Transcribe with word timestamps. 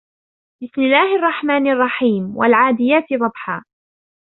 بِسمِ 0.63 0.81
اللَّهِ 0.81 1.15
الرَّحمنِ 1.15 1.67
الرَّحيمِ 1.67 2.37
وَالعادِياتِ 2.37 3.13
ضَبحًا 3.13 3.63